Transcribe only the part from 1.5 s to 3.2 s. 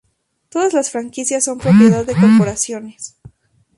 propiedad de corporaciones.